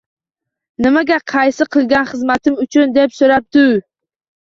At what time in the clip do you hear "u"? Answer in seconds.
3.73-3.81